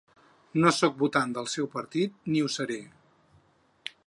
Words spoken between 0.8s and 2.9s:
votant del seu partit, ni ho seré.